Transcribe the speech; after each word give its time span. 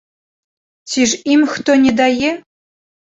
Ці 0.93 1.05
ж 1.11 1.19
ім 1.33 1.41
хто 1.51 1.71
не 1.83 1.91
дае? 1.99 2.31